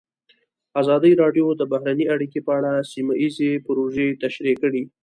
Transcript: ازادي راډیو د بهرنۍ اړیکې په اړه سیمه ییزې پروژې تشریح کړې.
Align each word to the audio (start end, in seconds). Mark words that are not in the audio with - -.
ازادي 0.81 1.11
راډیو 1.21 1.45
د 1.55 1.61
بهرنۍ 1.71 2.05
اړیکې 2.15 2.39
په 2.47 2.51
اړه 2.57 2.71
سیمه 2.91 3.13
ییزې 3.21 3.51
پروژې 3.65 4.07
تشریح 4.23 4.55
کړې. 4.63 4.83